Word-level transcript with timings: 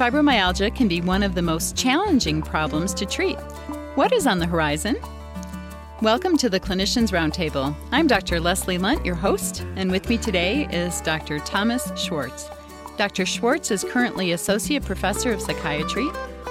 Fibromyalgia 0.00 0.74
can 0.74 0.88
be 0.88 1.02
one 1.02 1.22
of 1.22 1.34
the 1.34 1.42
most 1.42 1.76
challenging 1.76 2.40
problems 2.40 2.94
to 2.94 3.04
treat. 3.04 3.36
What 3.96 4.14
is 4.14 4.26
on 4.26 4.38
the 4.38 4.46
horizon? 4.46 4.96
Welcome 6.00 6.38
to 6.38 6.48
the 6.48 6.58
Clinicians 6.58 7.12
Roundtable. 7.12 7.74
I'm 7.92 8.06
Dr. 8.06 8.40
Leslie 8.40 8.78
Lunt, 8.78 9.04
your 9.04 9.14
host, 9.14 9.60
and 9.76 9.90
with 9.90 10.08
me 10.08 10.16
today 10.16 10.66
is 10.72 11.02
Dr. 11.02 11.38
Thomas 11.40 11.92
Schwartz. 12.00 12.48
Dr. 12.96 13.26
Schwartz 13.26 13.70
is 13.70 13.84
currently 13.84 14.32
Associate 14.32 14.82
Professor 14.82 15.32
of 15.34 15.42
Psychiatry, 15.42 16.08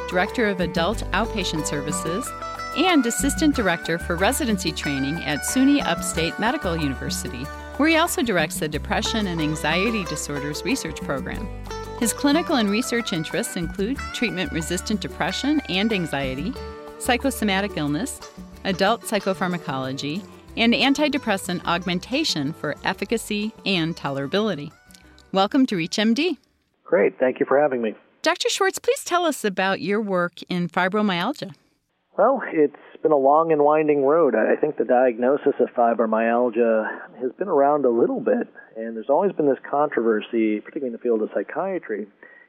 Director 0.10 0.48
of 0.48 0.60
Adult 0.60 1.00
Outpatient 1.14 1.66
Services, 1.66 2.30
and 2.78 3.04
Assistant 3.04 3.56
Director 3.56 3.98
for 3.98 4.16
Residency 4.16 4.72
Training 4.72 5.16
at 5.24 5.40
SUNY 5.40 5.84
Upstate 5.88 6.38
Medical 6.38 6.78
University, 6.78 7.46
where 7.78 7.90
he 7.90 7.96
also 7.96 8.22
directs 8.22 8.60
the 8.60 8.68
Depression 8.68 9.26
and 9.26 9.42
Anxiety 9.42 10.04
Disorders 10.04 10.64
Research 10.64 11.02
Program. 11.02 11.50
His 12.00 12.14
clinical 12.14 12.56
and 12.56 12.70
research 12.70 13.12
interests 13.12 13.58
include 13.58 13.98
treatment 14.14 14.54
resistant 14.54 15.02
depression 15.02 15.62
and 15.68 15.92
anxiety, 15.92 16.54
psychosomatic 16.98 17.76
illness, 17.76 18.22
adult 18.64 19.02
psychopharmacology, 19.02 20.24
and 20.56 20.74
antidepressant 20.74 21.66
augmentation 21.66 22.54
for 22.54 22.78
efficacy 22.86 23.52
and 23.66 23.98
tolerability. 23.98 24.72
Welcome 25.34 25.66
to 25.66 25.76
ReachMD. 25.76 26.38
Great. 26.86 27.20
Thank 27.20 27.42
you 27.42 27.46
for 27.46 27.60
having 27.60 27.82
me. 27.82 27.96
Dr. 28.22 28.48
Schwartz, 28.48 28.80
please 28.80 29.04
tell 29.04 29.26
us 29.26 29.44
about 29.44 29.82
your 29.82 30.00
work 30.00 30.42
in 30.48 30.70
fibromyalgia. 30.70 31.54
Well, 32.20 32.44
it's 32.52 32.76
been 33.02 33.14
a 33.14 33.18
long 33.18 33.54
and 33.54 33.64
winding 33.64 34.04
road. 34.04 34.36
I 34.36 34.60
think 34.60 34.76
the 34.76 34.84
diagnosis 34.84 35.54
of 35.58 35.70
fibromyalgia 35.70 36.84
has 37.22 37.32
been 37.40 37.48
around 37.48 37.86
a 37.86 37.90
little 37.90 38.20
bit, 38.20 38.46
and 38.76 38.98
there's 38.98 39.10
always 39.10 39.32
been 39.32 39.48
this 39.48 39.64
controversy, 39.64 40.60
particularly 40.60 40.88
in 40.88 40.92
the 40.92 41.00
field 41.00 41.22
of 41.22 41.30
psychiatry. 41.34 42.08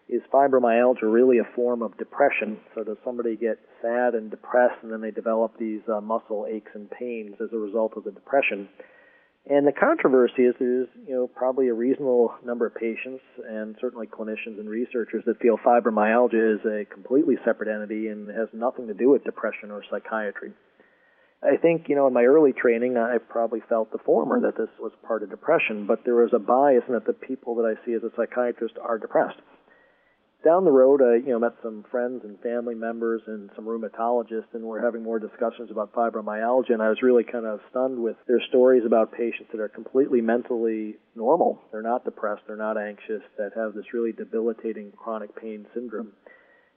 Is 0.09 0.23
fibromyalgia 0.35 1.03
really 1.03 1.39
a 1.39 1.45
form 1.55 1.83
of 1.83 1.97
depression? 1.99 2.59
So, 2.75 2.83
does 2.83 2.97
somebody 3.05 3.37
get 3.37 3.61
sad 3.81 4.17
and 4.17 4.29
depressed, 4.29 4.83
and 4.83 4.91
then 4.91 5.03
they 5.03 5.13
develop 5.13 5.57
these 5.57 5.83
uh, 5.87 6.01
muscle 6.01 6.49
aches 6.51 6.73
and 6.75 6.91
pains 6.91 7.37
as 7.41 7.53
a 7.53 7.57
result 7.57 7.93
of 7.97 8.03
the 8.03 8.11
depression? 8.11 8.69
And 9.49 9.67
the 9.67 9.73
controversy 9.73 10.43
is 10.43 10.55
there's, 10.61 10.89
you 11.09 11.15
know, 11.15 11.27
probably 11.27 11.69
a 11.69 11.75
reasonable 11.75 12.35
number 12.45 12.67
of 12.67 12.75
patients 12.75 13.23
and 13.49 13.75
certainly 13.81 14.07
clinicians 14.07 14.61
and 14.61 14.69
researchers 14.69 15.25
that 15.27 15.41
feel 15.41 15.57
fibromyalgia 15.57 16.57
is 16.57 16.61
a 16.67 16.85
completely 16.93 17.37
separate 17.45 17.75
entity 17.75 18.09
and 18.09 18.29
has 18.29 18.49
nothing 18.53 18.87
to 18.89 18.95
do 18.95 19.09
with 19.09 19.25
depression 19.25 19.71
or 19.71 19.83
psychiatry. 19.91 20.53
I 21.43 21.57
think, 21.57 21.89
you 21.89 21.97
know, 21.97 22.07
in 22.07 22.13
my 22.13 22.25
early 22.25 22.53
training, 22.53 22.99
I 22.99 23.17
probably 23.17 23.61
felt 23.67 23.93
the 23.93 23.99
former, 24.05 24.41
that 24.43 24.59
this 24.59 24.69
was 24.79 24.93
part 25.07 25.23
of 25.23 25.31
depression, 25.31 25.87
but 25.87 26.05
there 26.05 26.17
was 26.17 26.33
a 26.35 26.39
bias 26.39 26.85
in 26.87 26.93
that 26.93 27.07
the 27.07 27.15
people 27.15 27.55
that 27.57 27.65
I 27.65 27.83
see 27.87 27.95
as 27.95 28.03
a 28.03 28.11
psychiatrist 28.15 28.75
are 28.79 28.99
depressed 28.99 29.41
down 30.45 30.65
the 30.65 30.71
road, 30.71 31.03
I 31.03 31.17
you 31.17 31.33
know 31.33 31.39
met 31.39 31.55
some 31.63 31.85
friends 31.91 32.23
and 32.25 32.41
family 32.41 32.75
members 32.75 33.23
and 33.27 33.51
some 33.55 33.67
rheumatologists, 33.67 34.53
and 34.55 34.65
we're 34.65 34.83
having 34.83 35.03
more 35.03 35.19
discussions 35.19 35.71
about 35.71 35.93
fibromyalgia. 35.93 36.71
And 36.71 36.83
I 36.83 36.89
was 36.89 37.03
really 37.03 37.25
kind 37.25 37.47
of 37.47 37.61
stunned 37.71 37.99
with 38.03 38.17
their 38.27 38.41
stories 38.49 38.85
about 38.87 39.13
patients 39.13 39.51
that 39.53 39.61
are 39.61 39.69
completely 39.69 40.21
mentally 40.21 40.97
normal. 41.15 41.61
They're 41.73 41.83
not 41.83 42.05
depressed, 42.05 42.43
they're 42.47 42.57
not 42.57 42.79
anxious, 42.79 43.23
that 43.39 43.53
have 43.55 43.75
this 43.75 43.93
really 43.93 44.13
debilitating 44.13 44.93
chronic 44.97 45.35
pain 45.37 45.67
syndrome. 45.75 46.13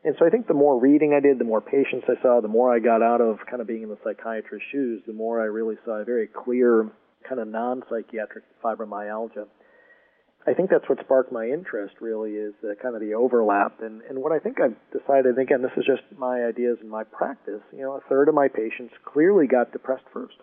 And 0.04 0.16
so 0.20 0.26
I 0.26 0.30
think 0.30 0.48
the 0.48 0.54
more 0.54 0.78
reading 0.78 1.14
I 1.14 1.22
did, 1.22 1.40
the 1.40 1.46
more 1.46 1.62
patients 1.62 2.06
I 2.10 2.22
saw, 2.22 2.42
the 2.42 2.50
more 2.50 2.76
I 2.76 2.80
got 2.80 3.02
out 3.02 3.22
of 3.22 3.38
kind 3.50 3.62
of 3.62 3.68
being 3.68 3.84
in 3.84 3.90
the 3.90 3.98
psychiatrist's 4.04 4.68
shoes, 4.70 5.02
the 5.08 5.14
more 5.14 5.42
I 5.42 5.46
really 5.46 5.76
saw 5.86 6.02
a 6.02 6.04
very 6.04 6.28
clear 6.28 6.92
kind 7.28 7.40
of 7.40 7.48
non-psychiatric 7.48 8.44
fibromyalgia. 8.62 9.48
I 10.46 10.54
think 10.54 10.70
that's 10.70 10.88
what 10.90 11.00
sparked 11.00 11.32
my 11.32 11.46
interest 11.46 11.96
really 12.02 12.32
is 12.32 12.54
uh, 12.64 12.76
kind 12.82 12.96
of 12.96 13.02
the 13.02 13.14
overlap. 13.14 13.82
And 13.82 14.02
and 14.10 14.20
what 14.20 14.32
I 14.32 14.40
think 14.40 14.60
I've 14.60 14.76
decided 14.92 15.38
again 15.38 15.62
this 15.62 15.72
is 15.78 15.86
just 15.86 16.04
my 16.18 16.44
ideas 16.44 16.78
and 16.82 16.90
my 16.90 17.04
practice 17.04 17.62
you 17.72 17.82
know 17.82 17.94
a 17.94 18.02
third 18.10 18.28
of 18.28 18.36
my 18.36 18.48
patients 18.48 18.94
clearly 19.06 19.48
got 19.48 19.72
depressed 19.72 20.06
first 20.12 20.36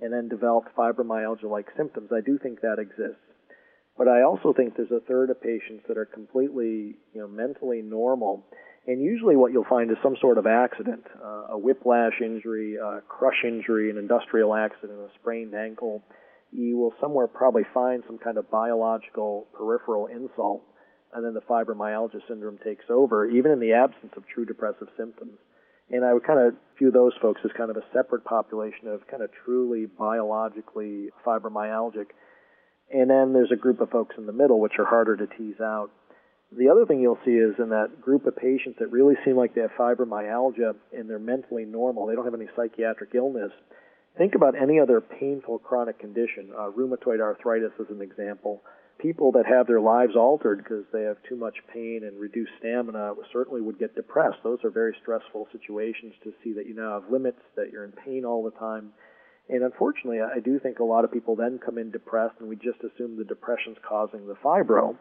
and 0.00 0.12
then 0.12 0.28
developed 0.28 0.68
fibromyalgia 0.76 1.50
like 1.50 1.66
symptoms. 1.76 2.10
I 2.12 2.20
do 2.20 2.38
think 2.38 2.60
that 2.60 2.78
exists. 2.78 3.22
But 3.96 4.08
I 4.08 4.22
also 4.22 4.52
think 4.52 4.74
there's 4.76 4.90
a 4.90 5.06
third 5.06 5.30
of 5.30 5.40
patients 5.40 5.84
that 5.88 5.98
are 5.98 6.06
completely 6.06 6.96
you 7.12 7.20
know 7.20 7.28
mentally 7.28 7.82
normal. 7.82 8.44
And 8.86 9.00
usually 9.00 9.34
what 9.34 9.50
you'll 9.50 9.64
find 9.64 9.90
is 9.90 9.96
some 10.02 10.16
sort 10.20 10.38
of 10.38 10.46
accident 10.46 11.04
uh, 11.20 11.54
a 11.54 11.58
whiplash 11.58 12.20
injury 12.20 12.76
a 12.76 13.00
crush 13.08 13.42
injury 13.44 13.90
an 13.90 13.98
industrial 13.98 14.54
accident 14.54 15.00
a 15.00 15.08
sprained 15.18 15.54
ankle 15.54 16.02
you 16.54 16.78
will 16.78 16.94
somewhere 17.00 17.26
probably 17.26 17.64
find 17.74 18.02
some 18.06 18.18
kind 18.18 18.38
of 18.38 18.50
biological 18.50 19.48
peripheral 19.52 20.06
insult, 20.06 20.62
and 21.12 21.24
then 21.24 21.34
the 21.34 21.40
fibromyalgia 21.40 22.20
syndrome 22.28 22.58
takes 22.64 22.84
over, 22.88 23.28
even 23.28 23.50
in 23.50 23.60
the 23.60 23.72
absence 23.72 24.12
of 24.16 24.22
true 24.32 24.44
depressive 24.44 24.88
symptoms. 24.96 25.38
And 25.90 26.04
I 26.04 26.14
would 26.14 26.24
kind 26.24 26.38
of 26.38 26.54
view 26.78 26.90
those 26.90 27.12
folks 27.20 27.40
as 27.44 27.50
kind 27.56 27.70
of 27.70 27.76
a 27.76 27.84
separate 27.92 28.24
population 28.24 28.88
of 28.88 29.06
kind 29.08 29.22
of 29.22 29.30
truly 29.44 29.86
biologically 29.86 31.08
fibromyalgic. 31.26 32.06
And 32.92 33.10
then 33.10 33.32
there's 33.32 33.52
a 33.52 33.60
group 33.60 33.80
of 33.80 33.90
folks 33.90 34.14
in 34.16 34.26
the 34.26 34.32
middle 34.32 34.60
which 34.60 34.78
are 34.78 34.86
harder 34.86 35.16
to 35.16 35.26
tease 35.26 35.60
out. 35.60 35.90
The 36.56 36.68
other 36.68 36.86
thing 36.86 37.00
you'll 37.00 37.18
see 37.24 37.32
is 37.32 37.54
in 37.58 37.70
that 37.70 38.00
group 38.00 38.26
of 38.26 38.36
patients 38.36 38.78
that 38.78 38.92
really 38.92 39.14
seem 39.24 39.36
like 39.36 39.54
they 39.54 39.62
have 39.62 39.72
fibromyalgia 39.78 40.74
and 40.92 41.10
they're 41.10 41.18
mentally 41.18 41.64
normal, 41.64 42.06
they 42.06 42.14
don't 42.14 42.24
have 42.24 42.34
any 42.34 42.48
psychiatric 42.54 43.10
illness, 43.14 43.50
Think 44.16 44.34
about 44.34 44.54
any 44.60 44.78
other 44.78 45.00
painful 45.00 45.58
chronic 45.58 45.98
condition. 45.98 46.50
Uh, 46.56 46.70
rheumatoid 46.70 47.20
arthritis 47.20 47.72
is 47.80 47.86
an 47.90 48.00
example. 48.00 48.62
People 48.98 49.32
that 49.32 49.44
have 49.46 49.66
their 49.66 49.80
lives 49.80 50.14
altered 50.14 50.58
because 50.58 50.84
they 50.92 51.02
have 51.02 51.16
too 51.28 51.34
much 51.34 51.56
pain 51.72 52.02
and 52.04 52.20
reduced 52.20 52.52
stamina 52.60 53.14
certainly 53.32 53.60
would 53.60 53.78
get 53.78 53.96
depressed. 53.96 54.38
Those 54.44 54.60
are 54.62 54.70
very 54.70 54.96
stressful 55.02 55.48
situations 55.50 56.14
to 56.22 56.32
see 56.44 56.52
that 56.52 56.66
you 56.66 56.74
now 56.74 57.00
have 57.00 57.10
limits, 57.10 57.40
that 57.56 57.70
you're 57.72 57.84
in 57.84 57.92
pain 57.92 58.24
all 58.24 58.44
the 58.44 58.52
time. 58.52 58.92
And 59.48 59.64
unfortunately, 59.64 60.20
I 60.20 60.38
do 60.38 60.60
think 60.60 60.78
a 60.78 60.84
lot 60.84 61.04
of 61.04 61.12
people 61.12 61.34
then 61.34 61.58
come 61.58 61.76
in 61.76 61.90
depressed, 61.90 62.36
and 62.38 62.48
we 62.48 62.56
just 62.56 62.78
assume 62.80 63.18
the 63.18 63.24
depression's 63.24 63.76
causing 63.86 64.26
the 64.26 64.36
fibro 64.36 64.96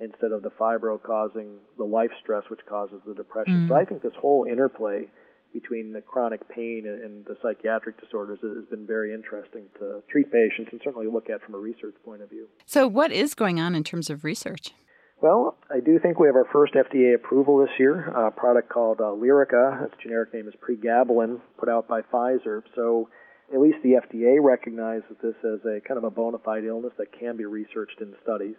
instead 0.00 0.32
of 0.32 0.42
the 0.42 0.50
fibro 0.50 1.02
causing 1.02 1.58
the 1.76 1.84
life 1.84 2.10
stress 2.22 2.44
which 2.48 2.60
causes 2.68 3.00
the 3.06 3.14
depression. 3.14 3.66
Mm. 3.66 3.68
So 3.68 3.74
I 3.74 3.84
think 3.84 4.02
this 4.02 4.14
whole 4.18 4.46
interplay 4.48 5.08
between 5.52 5.92
the 5.92 6.00
chronic 6.00 6.48
pain 6.48 6.84
and 6.86 7.24
the 7.24 7.36
psychiatric 7.42 8.00
disorders 8.00 8.38
has 8.42 8.64
been 8.70 8.86
very 8.86 9.12
interesting 9.12 9.64
to 9.78 10.02
treat 10.10 10.32
patients 10.32 10.70
and 10.72 10.80
certainly 10.84 11.06
look 11.06 11.28
at 11.30 11.42
from 11.42 11.54
a 11.54 11.58
research 11.58 11.94
point 12.04 12.22
of 12.22 12.30
view. 12.30 12.48
So, 12.66 12.86
what 12.86 13.12
is 13.12 13.34
going 13.34 13.60
on 13.60 13.74
in 13.74 13.84
terms 13.84 14.10
of 14.10 14.24
research? 14.24 14.72
Well, 15.20 15.56
I 15.70 15.78
do 15.78 16.00
think 16.00 16.18
we 16.18 16.26
have 16.26 16.34
our 16.34 16.48
first 16.52 16.74
FDA 16.74 17.14
approval 17.14 17.58
this 17.58 17.70
year, 17.78 18.08
a 18.08 18.32
product 18.32 18.68
called 18.68 19.00
uh, 19.00 19.04
Lyrica. 19.04 19.84
Its 19.84 19.94
generic 20.02 20.34
name 20.34 20.48
is 20.48 20.54
pregabalin, 20.60 21.40
put 21.58 21.68
out 21.68 21.86
by 21.86 22.02
Pfizer. 22.02 22.62
So, 22.74 23.08
at 23.54 23.60
least 23.60 23.78
the 23.82 24.00
FDA 24.02 24.42
recognizes 24.42 25.16
this 25.22 25.36
as 25.44 25.60
a 25.64 25.80
kind 25.86 25.98
of 25.98 26.04
a 26.04 26.10
bona 26.10 26.38
fide 26.38 26.64
illness 26.64 26.92
that 26.98 27.12
can 27.18 27.36
be 27.36 27.44
researched 27.44 28.00
in 28.00 28.14
studies. 28.22 28.56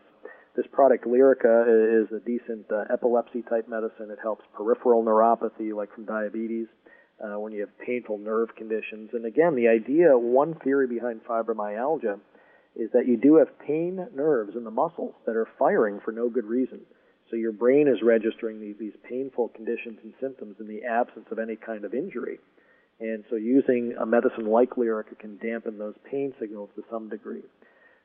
This 0.55 0.67
product, 0.71 1.05
Lyrica, 1.05 2.03
is 2.03 2.11
a 2.11 2.19
decent 2.19 2.71
uh, 2.71 2.83
epilepsy 2.93 3.41
type 3.41 3.67
medicine. 3.67 4.11
It 4.11 4.19
helps 4.21 4.45
peripheral 4.55 5.03
neuropathy, 5.03 5.75
like 5.75 5.91
from 5.93 6.05
diabetes 6.05 6.67
uh, 7.19 7.39
when 7.39 7.53
you 7.53 7.61
have 7.61 7.79
painful 7.79 8.19
nerve 8.19 8.49
conditions. 8.55 9.09
And 9.13 9.25
again, 9.25 9.55
the 9.55 9.67
idea, 9.67 10.15
one 10.15 10.53
theory 10.63 10.85
behind 10.87 11.21
fibromyalgia, 11.25 12.19
is 12.75 12.91
that 12.93 13.07
you 13.07 13.17
do 13.17 13.35
have 13.37 13.59
pain 13.65 14.07
nerves 14.15 14.55
in 14.55 14.63
the 14.63 14.71
muscles 14.71 15.15
that 15.25 15.35
are 15.35 15.47
firing 15.57 15.99
for 16.05 16.11
no 16.11 16.29
good 16.29 16.45
reason. 16.45 16.81
So 17.29 17.35
your 17.35 17.51
brain 17.51 17.87
is 17.87 18.03
registering 18.03 18.59
these, 18.59 18.75
these 18.79 18.93
painful 19.09 19.49
conditions 19.49 19.99
and 20.03 20.13
symptoms 20.21 20.57
in 20.59 20.67
the 20.67 20.83
absence 20.83 21.25
of 21.31 21.39
any 21.39 21.55
kind 21.55 21.83
of 21.83 21.95
injury. 21.95 22.39
And 22.99 23.23
so 23.29 23.37
using 23.37 23.95
a 23.99 24.05
medicine 24.05 24.45
like 24.45 24.71
Lyrica 24.71 25.17
can 25.17 25.37
dampen 25.37 25.79
those 25.79 25.95
pain 26.09 26.33
signals 26.39 26.69
to 26.75 26.83
some 26.91 27.09
degree. 27.09 27.41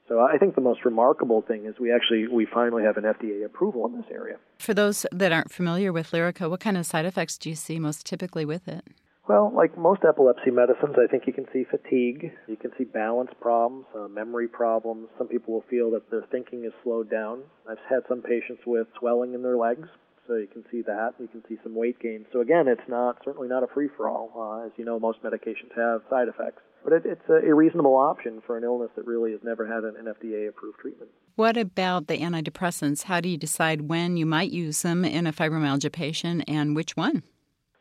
So 0.08 0.20
I 0.20 0.38
think 0.38 0.54
the 0.54 0.62
most 0.62 0.84
remarkable 0.84 1.42
thing 1.42 1.66
is 1.66 1.74
we 1.78 1.92
actually 1.92 2.26
we 2.28 2.46
finally 2.46 2.82
have 2.82 2.96
an 2.96 3.04
FDA 3.04 3.44
approval 3.44 3.86
in 3.86 3.96
this 3.96 4.10
area. 4.10 4.36
For 4.58 4.72
those 4.72 5.04
that 5.12 5.32
aren't 5.32 5.52
familiar 5.52 5.92
with 5.92 6.10
Lyrica, 6.12 6.48
what 6.48 6.60
kind 6.60 6.78
of 6.78 6.86
side 6.86 7.04
effects 7.04 7.36
do 7.36 7.50
you 7.50 7.54
see 7.54 7.78
most 7.78 8.06
typically 8.06 8.46
with 8.46 8.66
it? 8.66 8.84
Well, 9.28 9.52
like 9.54 9.76
most 9.76 10.00
epilepsy 10.08 10.50
medicines, 10.50 10.96
I 10.96 11.06
think 11.06 11.26
you 11.26 11.34
can 11.34 11.44
see 11.52 11.64
fatigue, 11.70 12.32
you 12.46 12.56
can 12.56 12.70
see 12.78 12.84
balance 12.84 13.30
problems, 13.38 13.84
uh, 13.94 14.08
memory 14.08 14.48
problems. 14.48 15.08
Some 15.18 15.28
people 15.28 15.52
will 15.52 15.64
feel 15.68 15.90
that 15.90 16.10
their 16.10 16.24
thinking 16.32 16.64
is 16.64 16.72
slowed 16.82 17.10
down. 17.10 17.42
I've 17.68 17.76
had 17.90 18.00
some 18.08 18.22
patients 18.22 18.62
with 18.64 18.86
swelling 18.98 19.34
in 19.34 19.42
their 19.42 19.58
legs, 19.58 19.86
so 20.26 20.36
you 20.36 20.46
can 20.46 20.64
see 20.70 20.80
that. 20.80 21.12
You 21.20 21.28
can 21.28 21.42
see 21.46 21.58
some 21.62 21.74
weight 21.74 22.00
gain. 22.00 22.24
So 22.32 22.40
again, 22.40 22.68
it's 22.68 22.88
not 22.88 23.18
certainly 23.22 23.48
not 23.48 23.62
a 23.62 23.66
free 23.66 23.88
for 23.98 24.08
all. 24.08 24.32
Uh, 24.34 24.66
as 24.66 24.72
you 24.78 24.86
know, 24.86 24.98
most 24.98 25.22
medications 25.22 25.76
have 25.76 26.00
side 26.08 26.28
effects, 26.28 26.62
but 26.84 26.92
it, 26.92 27.02
it's 27.04 27.28
a, 27.28 27.48
a 27.48 27.54
reasonable 27.54 27.96
option 27.96 28.42
for 28.46 28.56
an 28.56 28.64
illness 28.64 28.90
that 28.96 29.06
really 29.06 29.32
has 29.32 29.40
never 29.42 29.66
had 29.66 29.84
an, 29.84 29.94
an 29.98 30.12
FDA-approved 30.12 30.78
treatment. 30.78 31.10
What 31.36 31.56
about 31.56 32.06
the 32.06 32.18
antidepressants? 32.18 33.04
How 33.04 33.20
do 33.20 33.28
you 33.28 33.36
decide 33.36 33.82
when 33.82 34.16
you 34.16 34.26
might 34.26 34.50
use 34.50 34.82
them 34.82 35.04
in 35.04 35.26
a 35.26 35.32
fibromyalgia 35.32 35.92
patient, 35.92 36.44
and 36.48 36.74
which 36.74 36.96
one? 36.96 37.22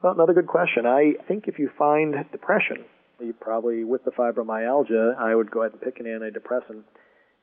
Well, 0.02 0.14
another 0.14 0.34
good 0.34 0.48
question. 0.48 0.86
I 0.86 1.14
think 1.28 1.48
if 1.48 1.58
you 1.58 1.72
find 1.78 2.14
depression, 2.32 2.86
you 3.20 3.34
probably 3.34 3.84
with 3.84 4.06
the 4.06 4.12
fibromyalgia, 4.12 5.18
I 5.18 5.34
would 5.34 5.50
go 5.50 5.62
ahead 5.62 5.74
and 5.74 5.82
pick 5.82 6.00
an 6.00 6.06
antidepressant. 6.06 6.84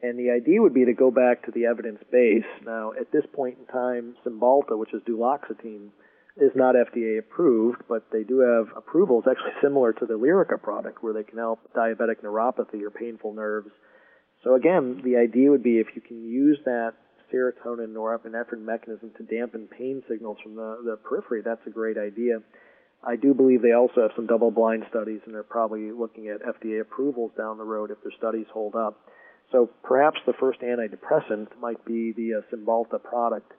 And 0.02 0.18
the 0.18 0.30
idea 0.30 0.60
would 0.60 0.74
be 0.74 0.84
to 0.84 0.92
go 0.92 1.10
back 1.10 1.44
to 1.46 1.50
the 1.50 1.66
evidence 1.66 1.98
base. 2.12 2.44
Now, 2.64 2.92
at 2.92 3.10
this 3.10 3.24
point 3.32 3.56
in 3.58 3.66
time, 3.66 4.14
Cymbalta, 4.24 4.78
which 4.78 4.92
is 4.92 5.02
duloxetine, 5.02 5.88
is 6.36 6.50
not 6.54 6.74
FDA 6.74 7.18
approved, 7.18 7.82
but 7.88 8.06
they 8.12 8.24
do 8.24 8.40
have 8.40 8.76
approvals 8.76 9.24
actually 9.30 9.52
similar 9.62 9.92
to 9.92 10.06
the 10.06 10.14
Lyrica 10.14 10.60
product, 10.60 11.02
where 11.02 11.12
they 11.12 11.22
can 11.22 11.38
help 11.38 11.60
diabetic 11.76 12.22
neuropathy 12.24 12.82
or 12.82 12.90
painful 12.90 13.34
nerves. 13.34 13.70
So 14.42 14.54
again, 14.54 15.00
the 15.04 15.16
idea 15.16 15.50
would 15.50 15.62
be 15.62 15.78
if 15.78 15.88
you 15.94 16.02
can 16.02 16.24
use 16.24 16.58
that 16.64 16.94
serotonin 17.32 17.94
norepinephrine 17.94 18.64
mechanism 18.64 19.10
to 19.16 19.22
dampen 19.24 19.68
pain 19.68 20.02
signals 20.08 20.38
from 20.42 20.56
the, 20.56 20.78
the 20.84 20.96
periphery, 20.96 21.42
that's 21.44 21.66
a 21.66 21.70
great 21.70 21.96
idea. 21.96 22.40
I 23.06 23.16
do 23.16 23.34
believe 23.34 23.62
they 23.62 23.72
also 23.72 24.02
have 24.02 24.12
some 24.16 24.26
double 24.26 24.50
blind 24.50 24.84
studies, 24.88 25.20
and 25.26 25.34
they're 25.34 25.42
probably 25.42 25.92
looking 25.92 26.28
at 26.28 26.42
FDA 26.42 26.80
approvals 26.80 27.32
down 27.36 27.58
the 27.58 27.64
road 27.64 27.90
if 27.90 27.98
their 28.02 28.12
studies 28.16 28.46
hold 28.52 28.74
up. 28.74 28.98
So 29.52 29.68
perhaps 29.82 30.18
the 30.26 30.32
first 30.40 30.60
antidepressant 30.60 31.48
might 31.60 31.84
be 31.84 32.12
the 32.12 32.40
uh, 32.40 32.40
Cymbalta 32.50 33.02
product. 33.02 33.52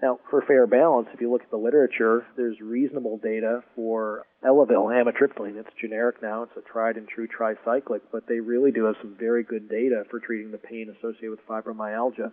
Now, 0.00 0.20
for 0.30 0.42
fair 0.42 0.66
balance, 0.68 1.08
if 1.12 1.20
you 1.20 1.30
look 1.30 1.42
at 1.42 1.50
the 1.50 1.56
literature, 1.56 2.24
there's 2.36 2.60
reasonable 2.60 3.18
data 3.18 3.64
for 3.74 4.24
Elavil, 4.44 4.92
amitriptyline. 4.92 5.56
It's 5.56 5.70
generic 5.80 6.22
now. 6.22 6.44
It's 6.44 6.56
a 6.56 6.60
tried 6.60 6.96
and 6.96 7.08
true 7.08 7.26
tricyclic, 7.26 8.02
but 8.12 8.28
they 8.28 8.38
really 8.38 8.70
do 8.70 8.84
have 8.84 8.94
some 9.02 9.16
very 9.18 9.42
good 9.42 9.68
data 9.68 10.04
for 10.08 10.20
treating 10.20 10.52
the 10.52 10.58
pain 10.58 10.94
associated 10.96 11.30
with 11.30 11.46
fibromyalgia. 11.48 12.30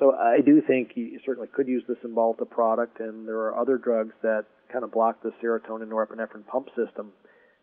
So 0.00 0.14
I 0.14 0.40
do 0.44 0.60
think 0.66 0.92
you 0.96 1.20
certainly 1.24 1.48
could 1.54 1.68
use 1.68 1.84
the 1.86 1.94
Cymbalta 1.94 2.48
product, 2.48 2.98
and 2.98 3.28
there 3.28 3.38
are 3.38 3.56
other 3.56 3.78
drugs 3.78 4.14
that 4.22 4.46
kind 4.72 4.82
of 4.82 4.90
block 4.90 5.22
the 5.22 5.30
serotonin 5.42 5.88
norepinephrine 5.88 6.46
pump 6.46 6.68
system. 6.74 7.12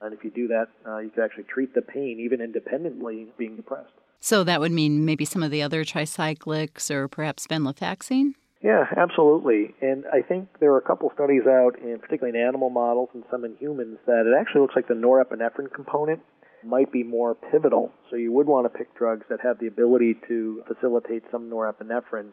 And 0.01 0.13
if 0.13 0.23
you 0.23 0.29
do 0.29 0.47
that, 0.47 0.67
uh, 0.87 0.99
you 0.99 1.09
could 1.09 1.23
actually 1.23 1.45
treat 1.45 1.73
the 1.73 1.81
pain 1.81 2.19
even 2.23 2.39
independently 2.39 3.27
being 3.37 3.55
depressed. 3.55 3.93
So 4.19 4.43
that 4.43 4.59
would 4.61 4.71
mean 4.71 5.03
maybe 5.03 5.25
some 5.25 5.43
of 5.43 5.51
the 5.51 5.63
other 5.63 5.83
tricyclics 5.83 6.89
or 6.91 7.07
perhaps 7.07 7.47
venlafaxine? 7.47 8.33
Yeah, 8.61 8.85
absolutely. 8.95 9.75
And 9.81 10.05
I 10.11 10.21
think 10.21 10.49
there 10.59 10.73
are 10.73 10.79
a 10.79 10.81
couple 10.81 11.11
studies 11.13 11.43
out, 11.47 11.77
in 11.79 11.99
particularly 11.99 12.37
in 12.37 12.43
animal 12.43 12.69
models 12.69 13.09
and 13.13 13.23
some 13.29 13.45
in 13.45 13.55
humans, 13.57 13.99
that 14.07 14.25
it 14.25 14.33
actually 14.39 14.61
looks 14.61 14.75
like 14.75 14.87
the 14.87 14.95
norepinephrine 14.95 15.71
component 15.73 16.21
might 16.63 16.91
be 16.91 17.03
more 17.03 17.35
pivotal. 17.35 17.91
So 18.09 18.15
you 18.15 18.31
would 18.31 18.47
want 18.47 18.65
to 18.65 18.75
pick 18.75 18.95
drugs 18.95 19.25
that 19.29 19.39
have 19.41 19.59
the 19.59 19.67
ability 19.67 20.15
to 20.27 20.63
facilitate 20.67 21.23
some 21.31 21.49
norepinephrine, 21.49 22.31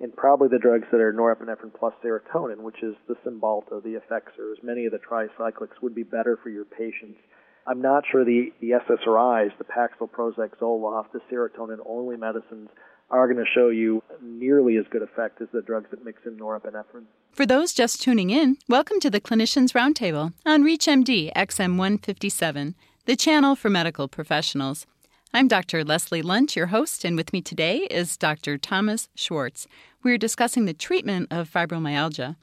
and 0.00 0.16
probably 0.16 0.48
the 0.48 0.58
drugs 0.58 0.86
that 0.92 1.00
are 1.00 1.12
norepinephrine 1.12 1.74
plus 1.78 1.92
serotonin, 2.02 2.58
which 2.58 2.82
is 2.82 2.94
the 3.06 3.14
Cymbalta, 3.24 3.82
the 3.82 4.00
Effexors, 4.00 4.62
many 4.62 4.86
of 4.86 4.92
the 4.92 4.98
tricyclics 4.98 5.82
would 5.82 5.94
be 5.94 6.02
better 6.02 6.38
for 6.42 6.48
your 6.48 6.64
patients. 6.64 7.18
I'm 7.66 7.82
not 7.82 8.04
sure 8.10 8.24
the, 8.24 8.52
the 8.60 8.70
SSRIs, 8.70 9.50
the 9.58 9.64
Paxil, 9.64 10.08
Prozac, 10.08 10.56
Zoloft, 10.58 11.12
the 11.12 11.20
serotonin-only 11.30 12.16
medicines 12.16 12.68
are 13.10 13.32
going 13.32 13.44
to 13.44 13.50
show 13.54 13.68
you 13.68 14.02
nearly 14.20 14.76
as 14.76 14.84
good 14.90 15.02
effect 15.02 15.40
as 15.40 15.48
the 15.52 15.62
drugs 15.62 15.86
that 15.90 16.04
mix 16.04 16.22
in 16.26 16.36
norepinephrine. 16.36 17.04
For 17.32 17.46
those 17.46 17.72
just 17.72 18.02
tuning 18.02 18.30
in, 18.30 18.56
welcome 18.68 18.98
to 19.00 19.10
the 19.10 19.20
Clinicians 19.20 19.72
Roundtable 19.72 20.32
on 20.44 20.64
ReachMD 20.64 21.32
XM157, 21.34 22.74
the 23.04 23.16
channel 23.16 23.54
for 23.54 23.70
medical 23.70 24.08
professionals. 24.08 24.86
I'm 25.32 25.48
Dr. 25.48 25.84
Leslie 25.84 26.22
Lunt, 26.22 26.56
your 26.56 26.68
host, 26.68 27.04
and 27.04 27.16
with 27.16 27.32
me 27.32 27.42
today 27.42 27.86
is 27.90 28.16
Dr. 28.16 28.58
Thomas 28.58 29.08
Schwartz. 29.14 29.68
We're 30.02 30.18
discussing 30.18 30.64
the 30.64 30.74
treatment 30.74 31.28
of 31.30 31.50
fibromyalgia. 31.50 32.36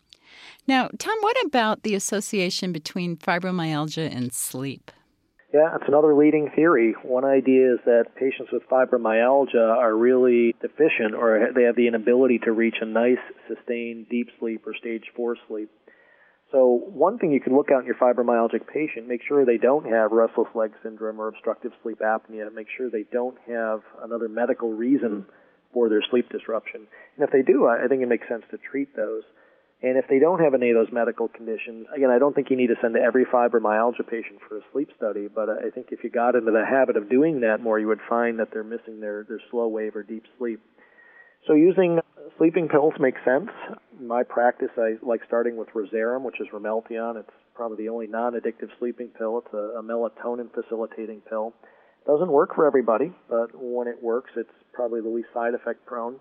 Now, 0.67 0.89
Tom, 0.97 1.17
what 1.21 1.37
about 1.45 1.83
the 1.83 1.95
association 1.95 2.71
between 2.71 3.17
fibromyalgia 3.17 4.15
and 4.15 4.31
sleep? 4.31 4.91
Yeah, 5.53 5.75
it's 5.75 5.87
another 5.87 6.15
leading 6.15 6.49
theory. 6.55 6.95
One 7.03 7.25
idea 7.25 7.75
is 7.75 7.79
that 7.85 8.15
patients 8.15 8.51
with 8.51 8.63
fibromyalgia 8.67 9.77
are 9.77 9.95
really 9.95 10.55
deficient 10.59 11.13
or 11.13 11.49
they 11.53 11.63
have 11.63 11.75
the 11.75 11.87
inability 11.87 12.39
to 12.45 12.51
reach 12.51 12.77
a 12.81 12.85
nice, 12.85 13.21
sustained 13.47 14.07
deep 14.09 14.29
sleep 14.39 14.65
or 14.65 14.73
stage 14.73 15.03
4 15.15 15.37
sleep. 15.47 15.69
So, 16.51 16.81
one 16.87 17.19
thing 17.19 17.31
you 17.31 17.39
can 17.39 17.55
look 17.55 17.69
out 17.71 17.81
in 17.81 17.85
your 17.85 17.95
fibromyalgic 17.95 18.65
patient, 18.65 19.07
make 19.07 19.21
sure 19.27 19.45
they 19.45 19.57
don't 19.57 19.85
have 19.85 20.11
restless 20.11 20.47
leg 20.55 20.71
syndrome 20.81 21.19
or 21.21 21.27
obstructive 21.27 21.71
sleep 21.83 21.99
apnea. 21.99 22.51
Make 22.51 22.67
sure 22.75 22.89
they 22.89 23.05
don't 23.11 23.37
have 23.47 23.81
another 24.03 24.29
medical 24.29 24.71
reason 24.73 25.25
for 25.71 25.87
their 25.87 26.01
sleep 26.09 26.29
disruption. 26.29 26.87
And 27.15 27.27
if 27.27 27.31
they 27.31 27.43
do, 27.43 27.67
I 27.67 27.87
think 27.87 28.01
it 28.01 28.09
makes 28.09 28.27
sense 28.27 28.43
to 28.49 28.57
treat 28.57 28.95
those. 28.95 29.23
And 29.83 29.97
if 29.97 30.05
they 30.07 30.17
don't 30.17 30.39
have 30.39 30.53
any 30.53 30.69
of 30.69 30.77
those 30.77 30.93
medical 30.93 31.27
conditions, 31.27 31.87
again, 31.93 32.09
I 32.09 32.17
don't 32.17 32.33
think 32.33 32.49
you 32.49 32.55
need 32.55 32.67
to 32.67 32.79
send 32.81 32.95
every 32.95 33.25
fibromyalgia 33.25 34.07
patient 34.09 34.39
for 34.47 34.57
a 34.57 34.61
sleep 34.71 34.89
study, 34.95 35.27
but 35.27 35.49
uh, 35.49 35.55
I 35.67 35.71
think 35.71 35.87
if 35.91 36.05
you 36.05 36.09
got 36.09 36.35
into 36.35 36.51
the 36.51 36.65
habit 36.65 36.95
of 36.95 37.09
doing 37.09 37.41
that 37.41 37.59
more, 37.59 37.77
you 37.77 37.87
would 37.89 37.99
find 38.07 38.39
that 38.39 38.47
they're 38.53 38.63
missing 38.63 39.01
their, 39.01 39.25
their 39.27 39.41
slow 39.51 39.67
wave 39.67 39.97
or 39.97 40.03
deep 40.03 40.23
sleep. 40.37 40.61
So 41.45 41.53
using 41.53 41.99
sleeping 42.37 42.69
pills 42.69 42.93
makes 42.97 43.19
sense. 43.25 43.49
In 43.99 44.07
my 44.07 44.23
practice, 44.23 44.71
I 44.77 44.95
like 45.01 45.19
starting 45.27 45.57
with 45.57 45.67
Rozerem, 45.75 46.21
which 46.21 46.39
is 46.39 46.47
Ramelteon. 46.53 47.19
It's 47.19 47.29
probably 47.53 47.83
the 47.83 47.89
only 47.89 48.07
non-addictive 48.07 48.69
sleeping 48.79 49.09
pill. 49.09 49.43
It's 49.45 49.53
a, 49.53 49.79
a 49.79 49.83
melatonin 49.83 50.47
facilitating 50.53 51.19
pill. 51.29 51.53
It 52.05 52.09
doesn't 52.09 52.31
work 52.31 52.55
for 52.55 52.65
everybody, 52.65 53.11
but 53.29 53.49
when 53.53 53.89
it 53.89 54.01
works, 54.01 54.31
it's 54.37 54.49
probably 54.71 55.01
the 55.01 55.09
least 55.09 55.27
side 55.33 55.53
effect 55.53 55.85
prone. 55.85 56.19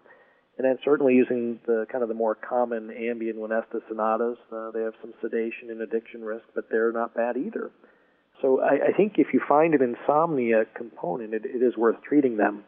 And 0.63 0.71
then 0.71 0.79
certainly 0.85 1.15
using 1.15 1.59
the 1.67 1.87
kind 1.91 2.05
of 2.05 2.09
the 2.09 2.15
more 2.15 2.37
common 2.37 2.87
Ambien 2.91 3.35
Lunesta 3.35 3.81
Sonatas. 3.89 4.37
Uh, 4.53 4.71
they 4.71 4.83
have 4.83 4.93
some 5.01 5.13
sedation 5.21 5.71
and 5.71 5.81
addiction 5.81 6.23
risk, 6.23 6.45
but 6.55 6.71
they're 6.71 6.93
not 6.93 7.17
bad 7.17 7.37
either. 7.37 7.73
So 8.41 8.61
I, 8.61 8.91
I 8.91 8.93
think 8.97 9.15
if 9.17 9.35
you 9.35 9.41
find 9.49 9.75
an 9.75 9.83
insomnia 9.83 10.67
component, 10.77 11.35
it, 11.35 11.43
it 11.45 11.65
is 11.65 11.77
worth 11.77 11.97
treating 12.09 12.37
them. 12.37 12.63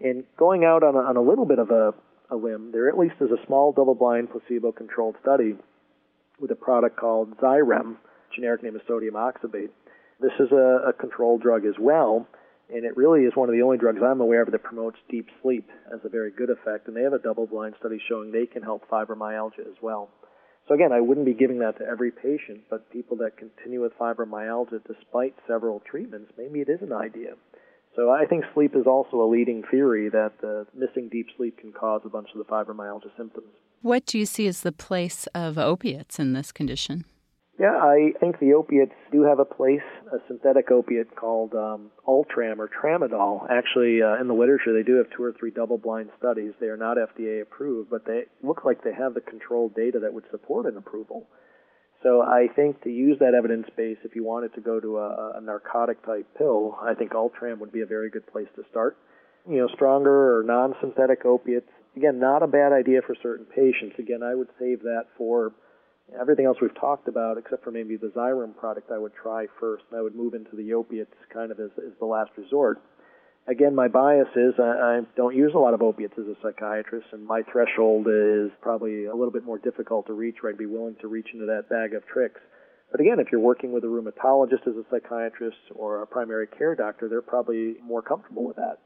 And 0.00 0.22
going 0.36 0.64
out 0.64 0.84
on 0.84 0.94
a, 0.94 1.00
on 1.00 1.16
a 1.16 1.20
little 1.20 1.44
bit 1.44 1.58
of 1.58 1.70
a, 1.72 1.94
a 2.30 2.36
limb, 2.36 2.70
there 2.70 2.88
at 2.88 2.96
least 2.96 3.16
is 3.20 3.32
a 3.32 3.44
small 3.44 3.72
double-blind 3.72 4.28
placebo-controlled 4.30 5.16
study 5.20 5.56
with 6.38 6.52
a 6.52 6.56
product 6.56 6.96
called 6.96 7.36
Xyrem, 7.38 7.96
generic 8.32 8.62
name 8.62 8.76
is 8.76 8.82
sodium 8.86 9.14
oxybate. 9.14 9.70
This 10.20 10.30
is 10.38 10.52
a, 10.52 10.90
a 10.90 10.92
controlled 10.92 11.42
drug 11.42 11.66
as 11.66 11.74
well 11.80 12.28
and 12.72 12.84
it 12.84 12.96
really 12.96 13.20
is 13.20 13.32
one 13.34 13.48
of 13.48 13.54
the 13.54 13.62
only 13.62 13.76
drugs 13.76 14.00
I'm 14.02 14.20
aware 14.20 14.42
of 14.42 14.50
that 14.50 14.62
promotes 14.62 14.96
deep 15.10 15.28
sleep 15.42 15.68
as 15.92 16.00
a 16.04 16.08
very 16.08 16.30
good 16.30 16.50
effect. 16.50 16.88
And 16.88 16.96
they 16.96 17.02
have 17.02 17.12
a 17.12 17.18
double-blind 17.18 17.74
study 17.78 18.00
showing 18.08 18.32
they 18.32 18.46
can 18.46 18.62
help 18.62 18.88
fibromyalgia 18.88 19.60
as 19.60 19.76
well. 19.82 20.08
So 20.68 20.74
again, 20.74 20.92
I 20.92 21.00
wouldn't 21.00 21.26
be 21.26 21.34
giving 21.34 21.58
that 21.58 21.78
to 21.78 21.84
every 21.84 22.10
patient, 22.10 22.62
but 22.70 22.90
people 22.90 23.16
that 23.18 23.36
continue 23.36 23.82
with 23.82 23.98
fibromyalgia 23.98 24.80
despite 24.86 25.34
several 25.46 25.80
treatments, 25.80 26.32
maybe 26.38 26.60
it 26.60 26.68
is 26.68 26.80
an 26.82 26.92
idea. 26.92 27.34
So 27.94 28.10
I 28.10 28.24
think 28.24 28.44
sleep 28.54 28.74
is 28.74 28.86
also 28.86 29.20
a 29.20 29.28
leading 29.28 29.64
theory 29.70 30.08
that 30.08 30.40
the 30.40 30.66
missing 30.74 31.10
deep 31.10 31.26
sleep 31.36 31.58
can 31.58 31.72
cause 31.72 32.00
a 32.04 32.08
bunch 32.08 32.28
of 32.34 32.38
the 32.38 32.44
fibromyalgia 32.44 33.14
symptoms. 33.18 33.48
What 33.82 34.06
do 34.06 34.18
you 34.18 34.24
see 34.24 34.46
as 34.46 34.62
the 34.62 34.72
place 34.72 35.26
of 35.34 35.58
opiates 35.58 36.18
in 36.18 36.32
this 36.32 36.52
condition? 36.52 37.04
Yeah, 37.62 37.78
I 37.78 38.10
think 38.18 38.40
the 38.40 38.54
opiates 38.54 38.98
do 39.12 39.22
have 39.22 39.38
a 39.38 39.44
place. 39.44 39.86
A 40.12 40.18
synthetic 40.26 40.72
opiate 40.72 41.14
called 41.14 41.54
um, 41.54 41.92
Ultram 42.08 42.60
or 42.60 42.68
Tramadol. 42.68 43.46
Actually, 43.48 44.02
uh, 44.02 44.20
in 44.20 44.26
the 44.26 44.34
literature, 44.34 44.72
they 44.74 44.82
do 44.82 44.96
have 44.96 45.06
two 45.16 45.22
or 45.22 45.32
three 45.38 45.52
double-blind 45.52 46.10
studies. 46.18 46.54
They 46.58 46.66
are 46.66 46.76
not 46.76 46.96
FDA 46.96 47.40
approved, 47.40 47.88
but 47.88 48.04
they 48.04 48.22
look 48.42 48.64
like 48.64 48.82
they 48.82 48.92
have 48.92 49.14
the 49.14 49.20
controlled 49.20 49.76
data 49.76 50.00
that 50.00 50.12
would 50.12 50.24
support 50.32 50.66
an 50.66 50.76
approval. 50.76 51.28
So 52.02 52.20
I 52.20 52.48
think 52.56 52.82
to 52.82 52.90
use 52.90 53.20
that 53.20 53.32
evidence 53.32 53.68
base, 53.76 53.98
if 54.02 54.16
you 54.16 54.24
wanted 54.24 54.52
to 54.54 54.60
go 54.60 54.80
to 54.80 54.98
a, 54.98 55.34
a 55.36 55.40
narcotic 55.40 56.04
type 56.04 56.26
pill, 56.36 56.76
I 56.82 56.94
think 56.94 57.14
Ultram 57.14 57.60
would 57.60 57.70
be 57.70 57.82
a 57.82 57.86
very 57.86 58.10
good 58.10 58.26
place 58.26 58.48
to 58.56 58.64
start. 58.72 58.96
You 59.48 59.58
know, 59.58 59.68
stronger 59.72 60.36
or 60.36 60.42
non-synthetic 60.42 61.24
opiates, 61.24 61.70
again, 61.94 62.18
not 62.18 62.42
a 62.42 62.48
bad 62.48 62.72
idea 62.72 63.02
for 63.06 63.14
certain 63.22 63.46
patients. 63.46 63.94
Again, 64.00 64.24
I 64.24 64.34
would 64.34 64.48
save 64.58 64.82
that 64.82 65.04
for 65.16 65.52
Everything 66.20 66.44
else 66.44 66.58
we've 66.60 66.78
talked 66.78 67.08
about, 67.08 67.38
except 67.38 67.64
for 67.64 67.70
maybe 67.70 67.96
the 67.96 68.08
Xyrem 68.08 68.56
product, 68.56 68.90
I 68.90 68.98
would 68.98 69.14
try 69.14 69.46
first, 69.58 69.84
and 69.90 69.98
I 69.98 70.02
would 70.02 70.14
move 70.14 70.34
into 70.34 70.56
the 70.56 70.74
opiates 70.74 71.14
kind 71.32 71.50
of 71.50 71.58
as, 71.58 71.70
as 71.78 71.92
the 71.98 72.06
last 72.06 72.30
resort. 72.36 72.80
Again, 73.48 73.74
my 73.74 73.88
bias 73.88 74.28
is 74.36 74.54
I, 74.58 74.62
I 74.62 75.00
don't 75.16 75.34
use 75.34 75.52
a 75.54 75.58
lot 75.58 75.74
of 75.74 75.82
opiates 75.82 76.14
as 76.18 76.26
a 76.26 76.36
psychiatrist, 76.42 77.06
and 77.12 77.24
my 77.26 77.42
threshold 77.50 78.06
is 78.08 78.50
probably 78.60 79.06
a 79.06 79.14
little 79.14 79.32
bit 79.32 79.44
more 79.44 79.58
difficult 79.58 80.06
to 80.06 80.12
reach, 80.12 80.36
where 80.40 80.52
I'd 80.52 80.58
be 80.58 80.66
willing 80.66 80.96
to 81.00 81.08
reach 81.08 81.28
into 81.32 81.46
that 81.46 81.68
bag 81.68 81.94
of 81.94 82.06
tricks. 82.06 82.40
But 82.92 83.00
again, 83.00 83.18
if 83.18 83.32
you're 83.32 83.40
working 83.40 83.72
with 83.72 83.84
a 83.84 83.88
rheumatologist 83.88 84.68
as 84.68 84.76
a 84.76 84.84
psychiatrist 84.90 85.56
or 85.74 86.02
a 86.02 86.06
primary 86.06 86.46
care 86.46 86.74
doctor, 86.76 87.08
they're 87.08 87.22
probably 87.22 87.76
more 87.82 88.02
comfortable 88.02 88.44
with 88.44 88.56
that. 88.56 88.78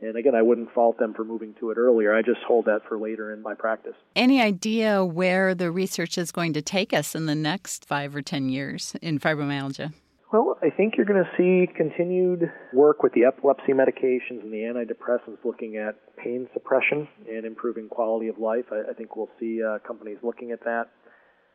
And 0.00 0.16
again, 0.16 0.34
I 0.34 0.42
wouldn't 0.42 0.72
fault 0.72 0.98
them 0.98 1.14
for 1.14 1.24
moving 1.24 1.54
to 1.60 1.70
it 1.70 1.78
earlier. 1.78 2.14
I 2.14 2.22
just 2.22 2.40
hold 2.46 2.66
that 2.66 2.80
for 2.88 2.98
later 2.98 3.32
in 3.32 3.42
my 3.42 3.54
practice. 3.54 3.94
Any 4.14 4.40
idea 4.40 5.04
where 5.04 5.54
the 5.54 5.70
research 5.70 6.18
is 6.18 6.32
going 6.32 6.52
to 6.54 6.62
take 6.62 6.92
us 6.92 7.14
in 7.14 7.26
the 7.26 7.34
next 7.34 7.86
five 7.86 8.14
or 8.14 8.22
10 8.22 8.48
years 8.48 8.94
in 9.00 9.18
fibromyalgia? 9.18 9.92
Well, 10.32 10.58
I 10.62 10.70
think 10.70 10.94
you're 10.96 11.06
going 11.06 11.22
to 11.22 11.30
see 11.36 11.72
continued 11.76 12.50
work 12.72 13.04
with 13.04 13.12
the 13.12 13.24
epilepsy 13.24 13.72
medications 13.72 14.42
and 14.42 14.52
the 14.52 14.62
antidepressants 14.62 15.38
looking 15.44 15.76
at 15.76 15.94
pain 16.16 16.48
suppression 16.52 17.06
and 17.30 17.44
improving 17.46 17.88
quality 17.88 18.26
of 18.26 18.38
life. 18.38 18.64
I, 18.72 18.90
I 18.90 18.94
think 18.94 19.14
we'll 19.14 19.30
see 19.38 19.62
uh, 19.62 19.78
companies 19.86 20.18
looking 20.24 20.50
at 20.50 20.64
that. 20.64 20.88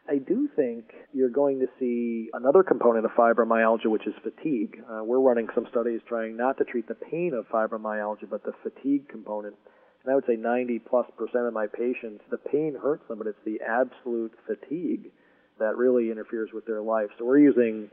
I 0.09 0.17
do 0.17 0.49
think 0.55 0.85
you're 1.13 1.29
going 1.29 1.59
to 1.59 1.67
see 1.79 2.29
another 2.33 2.63
component 2.63 3.05
of 3.05 3.11
fibromyalgia, 3.11 3.85
which 3.85 4.07
is 4.07 4.13
fatigue. 4.23 4.81
Uh, 4.89 5.03
we're 5.03 5.19
running 5.19 5.47
some 5.53 5.67
studies 5.69 6.01
trying 6.07 6.35
not 6.35 6.57
to 6.57 6.63
treat 6.63 6.87
the 6.87 6.95
pain 6.95 7.33
of 7.33 7.47
fibromyalgia, 7.49 8.27
but 8.29 8.43
the 8.43 8.53
fatigue 8.63 9.07
component. 9.07 9.55
And 10.03 10.11
I 10.11 10.15
would 10.15 10.25
say 10.25 10.35
90 10.35 10.79
plus 10.79 11.05
percent 11.15 11.45
of 11.45 11.53
my 11.53 11.67
patients, 11.67 12.23
the 12.31 12.37
pain 12.37 12.75
hurts 12.81 13.07
them, 13.07 13.19
but 13.19 13.27
it's 13.27 13.37
the 13.45 13.59
absolute 13.61 14.33
fatigue 14.47 15.11
that 15.59 15.77
really 15.77 16.09
interferes 16.09 16.49
with 16.53 16.65
their 16.65 16.81
life. 16.81 17.09
So 17.19 17.25
we're 17.25 17.39
using 17.39 17.91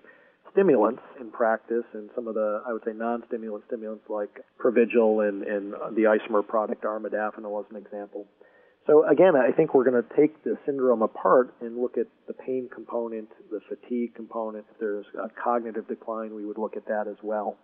stimulants 0.52 1.02
in 1.20 1.30
practice 1.30 1.84
and 1.92 2.08
some 2.14 2.28
of 2.28 2.34
the, 2.34 2.62
I 2.66 2.72
would 2.72 2.82
say, 2.86 2.92
non-stimulant 2.94 3.64
stimulants 3.66 4.04
like 4.08 4.40
Provigil 4.58 5.28
and, 5.28 5.42
and 5.42 5.72
the 5.94 6.04
Isomer 6.04 6.46
product 6.46 6.84
armodafinil 6.84 7.60
as 7.60 7.66
an 7.70 7.76
example. 7.76 8.26
So 8.86 9.04
again, 9.08 9.34
I 9.34 9.50
think 9.50 9.74
we're 9.74 9.88
going 9.88 10.00
to 10.00 10.16
take 10.16 10.44
the 10.44 10.56
syndrome 10.64 11.02
apart 11.02 11.54
and 11.60 11.76
look 11.76 11.98
at 11.98 12.06
the 12.28 12.32
pain 12.32 12.68
component, 12.72 13.28
the 13.50 13.60
fatigue 13.68 14.14
component. 14.14 14.64
If 14.70 14.78
there's 14.78 15.06
a 15.18 15.28
cognitive 15.42 15.88
decline, 15.88 16.34
we 16.34 16.46
would 16.46 16.58
look 16.58 16.76
at 16.76 16.86
that 16.86 17.08
as 17.08 17.16
well. 17.22 17.56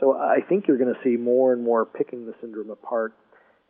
So 0.00 0.16
I 0.16 0.38
think 0.48 0.66
you're 0.66 0.78
going 0.78 0.94
to 0.94 1.00
see 1.04 1.16
more 1.16 1.52
and 1.52 1.62
more 1.62 1.84
picking 1.84 2.24
the 2.24 2.34
syndrome 2.40 2.70
apart. 2.70 3.12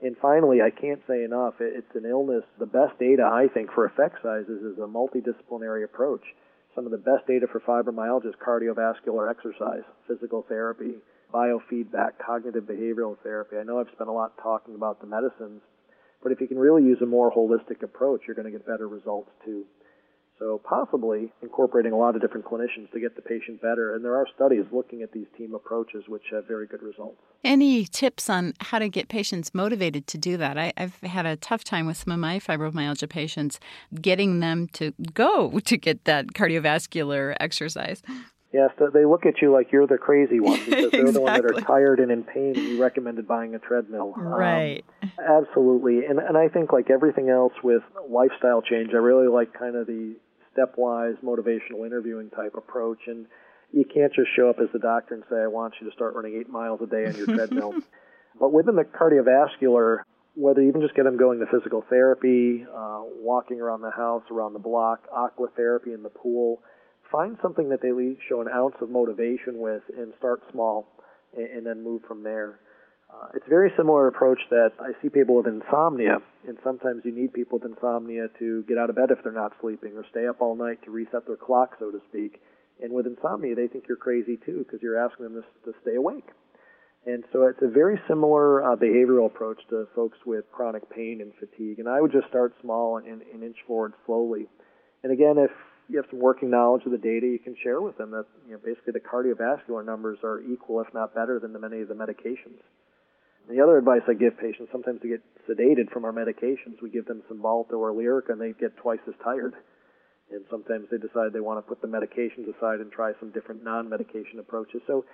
And 0.01 0.17
finally, 0.21 0.59
I 0.61 0.71
can't 0.71 1.01
say 1.09 1.25
enough, 1.25 1.55
it's 1.59 1.95
an 1.95 2.05
illness. 2.05 2.45
The 2.59 2.67
best 2.67 2.99
data, 3.01 3.25
I 3.25 3.49
think, 3.53 3.73
for 3.73 3.87
effect 3.87 4.17
sizes 4.23 4.63
is 4.63 4.79
a 4.79 4.87
multidisciplinary 4.87 5.85
approach. 5.85 6.23
Some 6.75 6.85
of 6.85 6.93
the 6.93 6.99
best 6.99 7.27
data 7.27 7.47
for 7.51 7.61
fibromyalgia 7.61 8.29
is 8.29 8.35
cardiovascular 8.47 9.31
exercise, 9.31 9.83
physical 10.07 10.45
therapy, 10.49 10.97
biofeedback, 11.33 12.19
cognitive 12.25 12.65
behavioral 12.65 13.17
therapy. 13.23 13.57
I 13.57 13.63
know 13.65 13.81
I've 13.81 13.91
spent 13.95 14.11
a 14.11 14.13
lot 14.13 14.37
talking 14.43 14.75
about 14.75 15.01
the 15.01 15.07
medicines, 15.07 15.63
but 16.27 16.33
if 16.33 16.41
you 16.41 16.49
can 16.49 16.59
really 16.59 16.83
use 16.83 16.99
a 17.01 17.07
more 17.07 17.31
holistic 17.33 17.85
approach, 17.85 18.23
you're 18.27 18.35
going 18.35 18.47
to 18.47 18.51
get 18.51 18.67
better 18.67 18.89
results 18.89 19.31
too. 19.45 19.65
So 20.41 20.61
possibly 20.69 21.33
incorporating 21.41 21.93
a 21.93 21.97
lot 21.97 22.17
of 22.17 22.21
different 22.21 22.45
clinicians 22.45 22.91
to 22.95 22.99
get 22.99 23.15
the 23.15 23.23
patient 23.23 23.63
better. 23.63 23.95
And 23.95 24.05
there 24.05 24.17
are 24.17 24.27
studies 24.35 24.65
looking 24.73 25.03
at 25.03 25.13
these 25.13 25.29
team 25.39 25.55
approaches 25.55 26.03
which 26.09 26.25
have 26.33 26.49
very 26.49 26.67
good 26.67 26.83
results. 26.83 27.21
Any 27.45 27.85
tips 27.85 28.29
on 28.29 28.55
how 28.59 28.81
to 28.81 28.89
get 28.89 29.09
patients 29.09 29.55
motivated 29.55 30.09
to 30.09 30.19
do 30.19 30.37
that? 30.37 30.59
I, 30.59 30.73
have 30.77 30.97
had 30.97 31.27
a 31.27 31.37
tough 31.37 31.63
time 31.63 31.87
with 31.87 31.97
some 31.97 32.13
of 32.13 32.19
my 32.19 32.41
fibromyalgia 32.41 33.09
patients 33.09 33.61
getting 34.01 34.41
them 34.41 34.67
to 34.73 34.95
go 35.15 35.61
to 35.65 35.77
get 35.77 36.07
that 36.07 36.33
cardiovascular 36.33 37.37
exercise. 37.39 38.03
Yes, 38.57 38.71
they 38.95 39.05
look 39.05 39.27
at 39.27 39.43
you 39.43 39.53
like 39.53 39.71
you're 39.71 39.87
the 39.87 39.99
crazy 39.99 40.41
one 40.41 40.59
because 40.65 40.91
they're 40.91 41.03
exactly. 41.03 41.13
the 41.13 41.21
one 41.21 41.33
that 41.35 41.45
are 41.45 41.61
tired 41.61 42.01
and 42.01 42.11
in 42.11 42.25
pain, 42.25 42.57
and 42.57 42.65
you 42.65 42.83
recommended 42.83 43.29
buying 43.29 43.55
a 43.55 43.59
treadmill. 43.59 44.15
Right. 44.17 44.83
Um, 45.03 45.11
absolutely, 45.19 46.07
and 46.07 46.19
and 46.19 46.39
I 46.39 46.49
think 46.49 46.73
like 46.73 46.89
everything 46.89 47.29
else 47.29 47.53
with 47.63 47.83
lifestyle 48.09 48.63
change, 48.63 48.95
I 48.95 48.97
really 48.97 49.29
like 49.29 49.53
kind 49.53 49.77
of 49.77 49.87
the 49.87 50.17
stepwise 50.57 51.23
motivational 51.23 51.85
interviewing 51.85 52.31
type 52.31 52.55
approach, 52.57 53.01
and 53.07 53.27
you 53.73 53.85
can't 53.85 54.15
just 54.15 54.29
show 54.35 54.49
up 54.49 54.57
as 54.59 54.69
the 54.73 54.79
doctor 54.79 55.15
and 55.15 55.25
say, 55.29 55.37
"I 55.37 55.49
want 55.49 55.75
you 55.79 55.91
to 55.91 55.95
start 55.95 56.15
running 56.15 56.37
eight 56.41 56.49
miles 56.49 56.81
a 56.81 56.87
day 56.87 57.05
on 57.05 57.15
your 57.15 57.27
treadmill." 57.37 57.75
But 58.41 58.55
within 58.55 58.77
the 58.77 58.85
cardiovascular, 58.85 59.99
whether 60.35 60.63
you 60.63 60.69
even 60.69 60.81
just 60.81 60.95
get 60.95 61.05
them 61.05 61.19
going 61.19 61.41
to 61.41 61.47
physical 61.47 61.85
therapy, 61.91 62.65
uh, 62.65 63.03
walking 63.21 63.61
around 63.61 63.83
the 63.83 63.91
house, 63.91 64.23
around 64.31 64.55
the 64.55 64.61
block, 64.61 65.01
aqua 65.15 65.49
therapy 65.57 65.93
in 65.93 66.03
the 66.03 66.09
pool 66.09 66.63
find 67.11 67.37
something 67.43 67.69
that 67.71 67.83
they 67.83 67.91
show 68.29 68.41
an 68.41 68.49
ounce 68.49 68.77
of 68.81 68.91
motivation 68.91 69.59
with 69.59 69.83
and 69.97 70.13
start 70.19 70.43
small 70.53 70.89
and, 71.37 71.47
and 71.47 71.67
then 71.67 71.83
move 71.83 72.03
from 72.07 72.23
there. 72.23 72.61
Uh, 73.09 73.29
it's 73.35 73.47
a 73.47 73.51
very 73.51 73.73
similar 73.77 74.09
approach 74.09 74.41
that 74.51 74.73
I 74.81 74.91
see 75.01 75.09
people 75.09 75.37
with 75.37 75.47
insomnia, 75.47 76.19
and 76.47 76.59
sometimes 76.65 77.03
you 77.05 77.13
need 77.13 77.33
people 77.33 77.59
with 77.59 77.71
insomnia 77.71 78.27
to 78.41 78.65
get 78.65 78.79
out 78.79 78.91
of 78.91 78.97
bed 78.97 79.11
if 79.11 79.23
they're 79.23 79.33
not 79.33 79.53
sleeping 79.61 79.93
or 79.97 80.05
stay 80.11 80.27
up 80.27 80.41
all 80.41 80.57
night 80.57 80.83
to 80.85 80.91
reset 80.91 81.27
their 81.27 81.37
clock, 81.37 81.77
so 81.79 81.91
to 81.91 82.01
speak. 82.09 82.43
And 82.83 82.93
with 82.93 83.07
insomnia, 83.07 83.55
they 83.55 83.69
think 83.69 83.85
you're 83.89 83.97
crazy 83.97 84.39
too 84.45 84.59
because 84.59 84.83
you're 84.83 84.99
asking 84.99 85.25
them 85.25 85.43
to, 85.43 85.73
to 85.73 85.79
stay 85.83 85.95
awake. 85.95 86.29
And 87.07 87.23
so 87.33 87.47
it's 87.47 87.63
a 87.63 87.69
very 87.69 88.01
similar 88.09 88.65
uh, 88.65 88.77
behavioral 88.77 89.27
approach 89.27 89.61
to 89.71 89.87
folks 89.95 90.19
with 90.27 90.45
chronic 90.51 90.91
pain 90.91 91.21
and 91.23 91.33
fatigue. 91.39 91.79
And 91.79 91.89
I 91.89 92.01
would 92.01 92.11
just 92.11 92.27
start 92.27 92.55
small 92.61 92.97
and, 92.99 93.23
and 93.33 93.45
inch 93.45 93.57
forward 93.67 93.93
slowly. 94.05 94.49
And 95.05 95.13
again, 95.13 95.39
if 95.39 95.53
you 95.89 95.97
have 95.97 96.07
some 96.11 96.21
working 96.21 96.51
knowledge 96.51 96.85
of 96.85 96.93
the 96.93 96.99
data, 96.99 97.27
you 97.27 97.39
can 97.39 97.57
share 97.63 97.81
with 97.81 97.97
them 97.99 98.11
that 98.11 98.27
you 98.47 98.53
know 98.53 98.61
basically 98.65 98.93
the 98.93 99.01
cardiovascular 99.01 99.85
numbers 99.85 100.19
are 100.25 100.41
equal, 100.41 100.81
if 100.81 100.93
not 100.93 101.15
better, 101.15 101.39
than 101.39 101.53
the 101.53 101.59
many 101.59 101.81
of 101.81 101.89
the 101.89 101.95
medications. 101.95 102.61
And 103.47 103.57
the 103.57 103.63
other 103.63 103.79
advice 103.79 104.03
I 104.09 104.15
give 104.15 104.39
patients, 104.39 104.71
sometimes 104.73 105.01
to 105.03 105.09
get 105.09 105.23
sedated 105.49 105.93
from 105.93 106.05
our 106.05 106.13
medications, 106.13 106.83
we 106.83 106.91
give 106.91 107.07
them 107.07 107.23
some 107.29 107.39
Cymbalta 107.39 107.75
or 107.75 107.93
Lyrica, 107.93 108.31
and 108.31 108.41
they 108.41 108.53
get 108.59 108.77
twice 108.77 108.99
as 109.07 109.15
tired. 109.23 109.55
And 110.33 110.45
sometimes 110.51 110.89
they 110.91 110.99
decide 110.99 111.33
they 111.33 111.41
want 111.41 111.65
to 111.65 111.69
put 111.69 111.81
the 111.81 111.87
medications 111.87 112.51
aside 112.51 112.81
and 112.81 112.91
try 112.91 113.13
some 113.21 113.31
different 113.31 113.63
non-medication 113.63 114.41
approaches. 114.41 114.83
So 114.85 115.05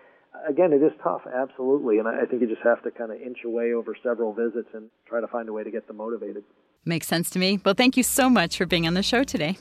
again, 0.48 0.72
it 0.72 0.82
is 0.82 0.92
tough, 1.02 1.22
absolutely, 1.26 1.98
and 1.98 2.08
I 2.08 2.24
think 2.24 2.40
you 2.40 2.48
just 2.48 2.62
have 2.64 2.82
to 2.84 2.90
kind 2.90 3.12
of 3.12 3.20
inch 3.20 3.44
away 3.44 3.74
over 3.74 3.94
several 4.02 4.32
visits 4.32 4.68
and 4.72 4.88
try 5.06 5.20
to 5.20 5.26
find 5.26 5.50
a 5.50 5.52
way 5.52 5.64
to 5.64 5.70
get 5.70 5.86
them 5.86 5.98
motivated. 5.98 6.44
Makes 6.84 7.06
sense 7.06 7.30
to 7.30 7.38
me. 7.38 7.60
Well, 7.62 7.74
thank 7.74 7.96
you 7.98 8.02
so 8.02 8.30
much 8.30 8.56
for 8.56 8.66
being 8.66 8.86
on 8.86 8.94
the 8.94 9.02
show 9.02 9.24
today. 9.24 9.58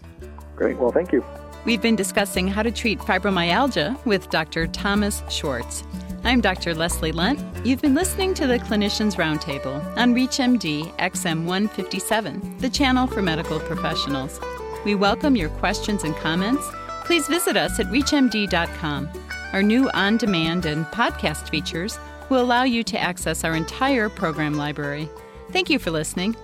Great. 0.61 0.77
Well, 0.77 0.91
thank 0.91 1.11
you. 1.11 1.25
We've 1.65 1.81
been 1.81 1.95
discussing 1.95 2.47
how 2.47 2.61
to 2.61 2.69
treat 2.69 2.99
fibromyalgia 2.99 4.05
with 4.05 4.29
Dr. 4.29 4.67
Thomas 4.67 5.23
Schwartz. 5.27 5.83
I'm 6.23 6.39
Dr. 6.39 6.75
Leslie 6.75 7.11
Lunt. 7.11 7.39
You've 7.65 7.81
been 7.81 7.95
listening 7.95 8.35
to 8.35 8.45
the 8.45 8.59
Clinicians 8.59 9.15
Roundtable 9.15 9.83
on 9.97 10.13
ReachMD 10.13 10.95
XM 10.97 11.45
157, 11.45 12.59
the 12.59 12.69
channel 12.69 13.07
for 13.07 13.23
medical 13.23 13.59
professionals. 13.59 14.39
We 14.85 14.93
welcome 14.93 15.35
your 15.35 15.49
questions 15.49 16.03
and 16.03 16.15
comments. 16.17 16.63
Please 17.05 17.27
visit 17.27 17.57
us 17.57 17.79
at 17.79 17.87
ReachMD.com. 17.87 19.09
Our 19.53 19.63
new 19.63 19.89
on 19.95 20.17
demand 20.17 20.67
and 20.67 20.85
podcast 20.85 21.49
features 21.49 21.97
will 22.29 22.43
allow 22.43 22.65
you 22.65 22.83
to 22.83 22.99
access 23.01 23.43
our 23.43 23.55
entire 23.55 24.09
program 24.09 24.57
library. 24.57 25.09
Thank 25.51 25.71
you 25.71 25.79
for 25.79 25.89
listening. 25.89 26.35